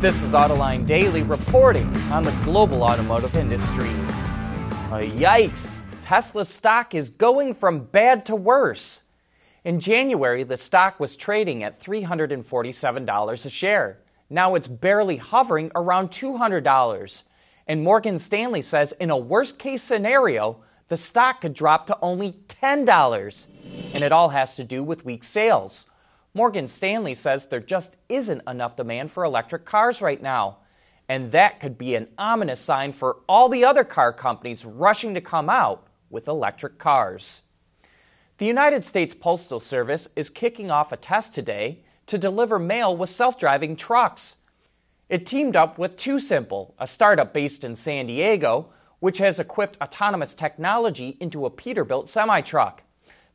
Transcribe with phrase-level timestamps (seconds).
[0.00, 3.88] This is Autoline Daily reporting on the global automotive industry.
[4.90, 5.72] Uh, yikes!
[6.02, 9.02] Tesla stock is going from bad to worse.
[9.64, 13.98] In January, the stock was trading at $347 a share.
[14.30, 17.22] Now it's barely hovering around $200.
[17.66, 22.34] And Morgan Stanley says in a worst case scenario, the stock could drop to only
[22.48, 23.46] $10.
[23.94, 25.90] And it all has to do with weak sales.
[26.36, 30.58] Morgan Stanley says there just isn't enough demand for electric cars right now.
[31.08, 35.22] And that could be an ominous sign for all the other car companies rushing to
[35.22, 37.44] come out with electric cars.
[38.36, 43.08] The United States Postal Service is kicking off a test today to deliver mail with
[43.08, 44.40] self driving trucks.
[45.08, 50.34] It teamed up with TuSimple, a startup based in San Diego, which has equipped autonomous
[50.34, 52.82] technology into a Peterbilt semi truck.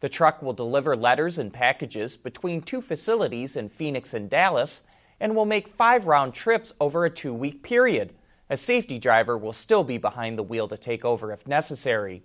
[0.00, 4.86] The truck will deliver letters and packages between two facilities in Phoenix and Dallas
[5.20, 8.14] and will make five round trips over a two week period.
[8.48, 12.22] A safety driver will still be behind the wheel to take over if necessary.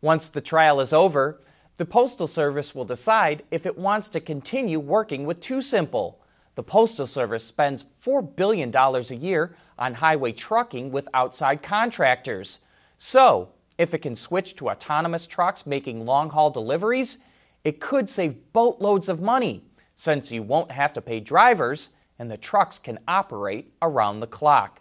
[0.00, 1.40] Once the trial is over,
[1.76, 6.16] the Postal Service will decide if it wants to continue working with TuSimple.
[6.54, 12.60] The Postal Service spends $4 billion a year on highway trucking with outside contractors.
[12.96, 17.18] So, if it can switch to autonomous trucks making long haul deliveries,
[17.64, 19.64] it could save boatloads of money
[19.96, 24.80] since you won't have to pay drivers and the trucks can operate around the clock.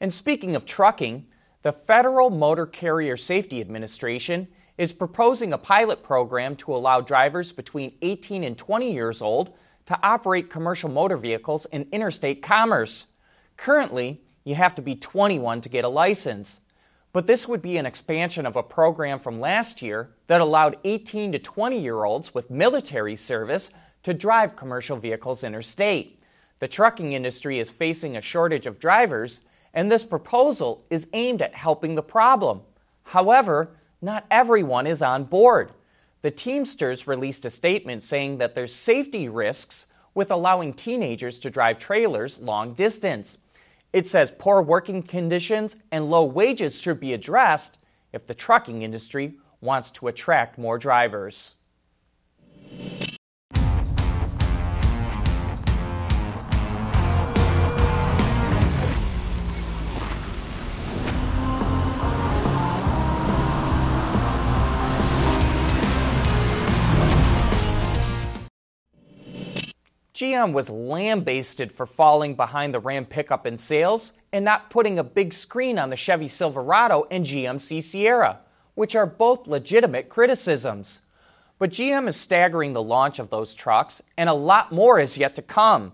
[0.00, 1.26] And speaking of trucking,
[1.62, 7.96] the Federal Motor Carrier Safety Administration is proposing a pilot program to allow drivers between
[8.02, 9.54] 18 and 20 years old
[9.86, 13.06] to operate commercial motor vehicles in interstate commerce.
[13.56, 16.60] Currently, you have to be 21 to get a license.
[17.16, 21.32] But this would be an expansion of a program from last year that allowed 18
[21.32, 23.70] to 20 year olds with military service
[24.02, 26.22] to drive commercial vehicles interstate.
[26.58, 29.40] The trucking industry is facing a shortage of drivers,
[29.72, 32.60] and this proposal is aimed at helping the problem.
[33.04, 33.70] However,
[34.02, 35.72] not everyone is on board.
[36.20, 41.78] The Teamsters released a statement saying that there's safety risks with allowing teenagers to drive
[41.78, 43.38] trailers long distance.
[43.96, 47.78] It says poor working conditions and low wages should be addressed
[48.12, 51.54] if the trucking industry wants to attract more drivers.
[70.16, 75.04] GM was lambasted for falling behind the Ram pickup in sales and not putting a
[75.04, 78.38] big screen on the Chevy Silverado and GMC Sierra,
[78.74, 81.00] which are both legitimate criticisms.
[81.58, 85.34] But GM is staggering the launch of those trucks, and a lot more is yet
[85.34, 85.92] to come.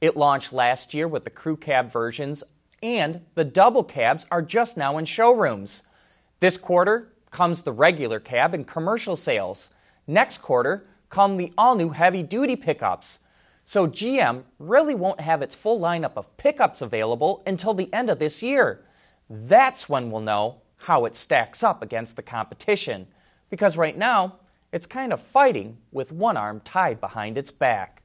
[0.00, 2.44] It launched last year with the crew cab versions,
[2.80, 5.82] and the double cabs are just now in showrooms.
[6.38, 9.70] This quarter comes the regular cab and commercial sales.
[10.06, 13.18] Next quarter come the all new heavy duty pickups.
[13.64, 18.18] So GM really won't have its full lineup of pickups available until the end of
[18.18, 18.84] this year.
[19.28, 23.06] That's when we'll know how it stacks up against the competition,
[23.48, 24.36] because right now
[24.70, 28.02] it's kind of fighting with one arm tied behind its back.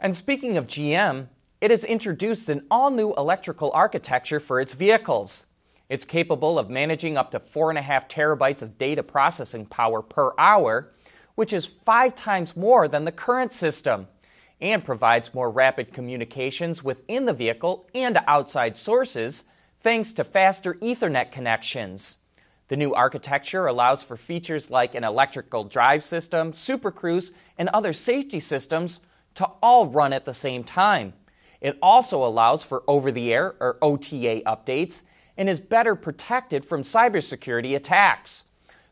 [0.00, 1.26] And speaking of GM,
[1.60, 5.46] it has introduced an all new electrical architecture for its vehicles.
[5.88, 10.92] It's capable of managing up to 4.5 terabytes of data processing power per hour,
[11.34, 14.06] which is five times more than the current system
[14.60, 19.44] and provides more rapid communications within the vehicle and outside sources
[19.80, 22.18] thanks to faster Ethernet connections.
[22.68, 27.92] The new architecture allows for features like an electrical drive system, Super Cruise, and other
[27.92, 29.00] safety systems
[29.36, 31.14] to all run at the same time.
[31.60, 35.02] It also allows for over the air or OTA updates
[35.36, 38.44] and is better protected from cybersecurity attacks.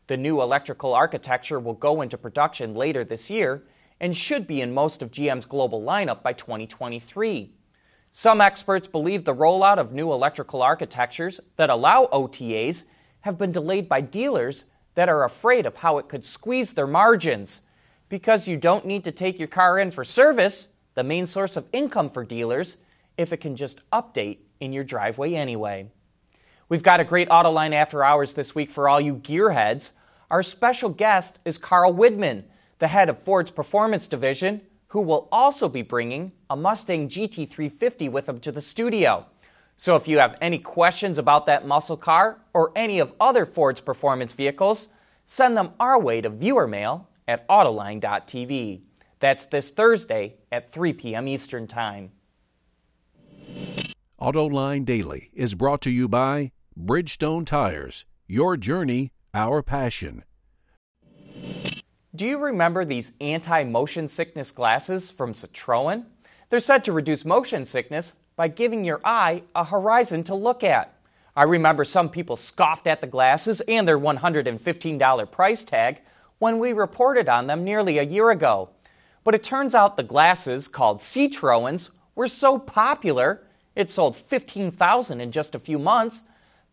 [0.07, 3.63] The new electrical architecture will go into production later this year
[3.99, 7.51] and should be in most of GM's global lineup by 2023.
[8.11, 12.85] Some experts believe the rollout of new electrical architectures that allow OTAs
[13.21, 17.61] have been delayed by dealers that are afraid of how it could squeeze their margins.
[18.09, 21.67] Because you don't need to take your car in for service, the main source of
[21.73, 22.77] income for dealers,
[23.17, 25.91] if it can just update in your driveway anyway.
[26.69, 29.91] We've got a great Autoline After Hours this week for all you gearheads.
[30.31, 32.43] Our special guest is Carl Widmann
[32.79, 38.29] the head of Ford's Performance Division, who will also be bringing a Mustang GT350 with
[38.29, 39.25] him to the studio.
[39.75, 43.81] So if you have any questions about that muscle car or any of other Ford's
[43.81, 44.89] performance vehicles,
[45.25, 48.81] send them our way to viewermail at autoline.tv.
[49.19, 51.27] That's this Thursday at 3 p.m.
[51.27, 52.11] Eastern Time.
[54.19, 58.05] AutoLine Daily is brought to you by Bridgestone Tires.
[58.27, 60.23] Your journey, our passion.
[62.17, 66.03] Do you remember these anti motion sickness glasses from Citroën?
[66.49, 70.95] They're said to reduce motion sickness by giving your eye a horizon to look at.
[71.35, 75.99] I remember some people scoffed at the glasses and their $115 price tag
[76.39, 78.69] when we reported on them nearly a year ago.
[79.23, 83.43] But it turns out the glasses, called Seetroëns, were so popular,
[83.75, 86.23] it sold 15,000 in just a few months,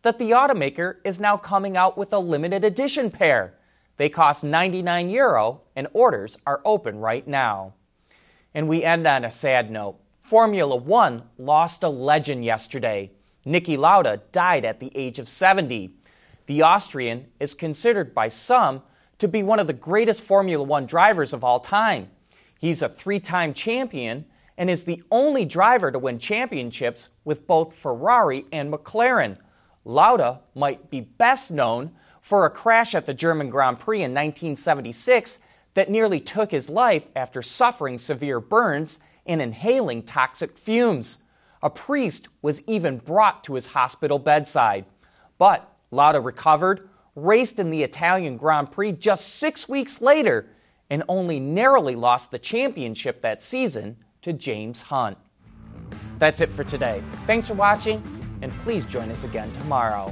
[0.01, 3.53] that the automaker is now coming out with a limited edition pair.
[3.97, 7.73] They cost 99 euro and orders are open right now.
[8.53, 9.97] And we end on a sad note.
[10.21, 13.11] Formula One lost a legend yesterday.
[13.45, 15.93] Niki Lauda died at the age of 70.
[16.47, 18.81] The Austrian is considered by some
[19.19, 22.09] to be one of the greatest Formula One drivers of all time.
[22.59, 24.25] He's a three time champion
[24.57, 29.37] and is the only driver to win championships with both Ferrari and McLaren.
[29.83, 31.91] Lauda might be best known
[32.25, 35.37] for a crash at the German Grand Prix in 1976
[35.75, 41.19] that nearly took his life after suffering severe burns and inhaling toxic fumes.
[41.61, 44.85] A priest was even brought to his hospital bedside.
[45.37, 50.47] But Lauda recovered, raced in the Italian Grand Prix just six weeks later,
[50.89, 55.19] and only narrowly lost the championship that season to James Hunt.
[56.17, 57.03] That's it for today.
[57.27, 58.01] Thanks for watching,
[58.41, 60.11] and please join us again tomorrow.